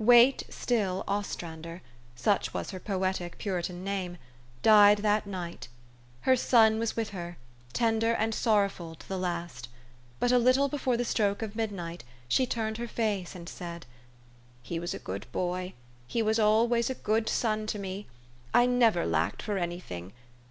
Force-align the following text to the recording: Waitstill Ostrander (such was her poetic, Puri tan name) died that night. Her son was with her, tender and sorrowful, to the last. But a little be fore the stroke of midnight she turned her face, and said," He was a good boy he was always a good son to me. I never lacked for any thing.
Waitstill 0.00 1.04
Ostrander 1.06 1.82
(such 2.16 2.54
was 2.54 2.70
her 2.70 2.80
poetic, 2.80 3.38
Puri 3.38 3.62
tan 3.62 3.84
name) 3.84 4.16
died 4.62 5.00
that 5.00 5.26
night. 5.26 5.68
Her 6.22 6.34
son 6.34 6.78
was 6.78 6.96
with 6.96 7.10
her, 7.10 7.36
tender 7.74 8.12
and 8.14 8.34
sorrowful, 8.34 8.94
to 8.94 9.06
the 9.06 9.18
last. 9.18 9.68
But 10.18 10.32
a 10.32 10.38
little 10.38 10.68
be 10.70 10.78
fore 10.78 10.96
the 10.96 11.04
stroke 11.04 11.42
of 11.42 11.54
midnight 11.54 12.04
she 12.26 12.46
turned 12.46 12.78
her 12.78 12.88
face, 12.88 13.34
and 13.34 13.46
said," 13.50 13.84
He 14.62 14.78
was 14.78 14.94
a 14.94 14.98
good 14.98 15.30
boy 15.30 15.74
he 16.06 16.22
was 16.22 16.38
always 16.38 16.88
a 16.88 16.94
good 16.94 17.28
son 17.28 17.66
to 17.66 17.78
me. 17.78 18.06
I 18.54 18.64
never 18.64 19.04
lacked 19.04 19.42
for 19.42 19.58
any 19.58 19.78
thing. 19.78 20.14